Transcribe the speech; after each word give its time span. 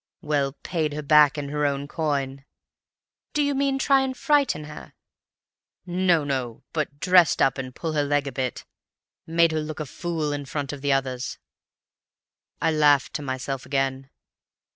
"'Well, 0.23 0.53
paid 0.63 0.93
her 0.93 1.03
back 1.03 1.37
in 1.37 1.49
her 1.49 1.63
own 1.63 1.87
coin.' 1.87 2.43
"'Do 3.33 3.43
you 3.43 3.53
mean 3.53 3.77
try 3.77 4.01
and 4.01 4.17
frighten 4.17 4.63
her?' 4.63 4.93
"'No, 5.85 6.23
no; 6.23 6.63
but 6.73 6.99
dressed 6.99 7.39
up 7.39 7.59
and 7.59 7.75
pulled 7.75 7.93
her 7.93 8.03
leg 8.03 8.25
a 8.25 8.31
bit. 8.31 8.65
Made 9.27 9.51
her 9.51 9.61
look 9.61 9.79
a 9.79 9.85
fool 9.85 10.33
in 10.33 10.45
front 10.45 10.73
of 10.73 10.81
the 10.81 10.91
others.' 10.91 11.37
I 12.59 12.71
laughed 12.71 13.13
to 13.13 13.21
myself 13.21 13.63
again. 13.63 14.09